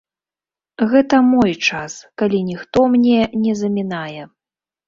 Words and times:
Гэта 0.93 1.19
мой 1.33 1.53
час, 1.67 1.97
калі 2.21 2.39
ніхто 2.49 2.79
мне 2.97 3.19
не 3.43 3.53
замінае. 3.61 4.21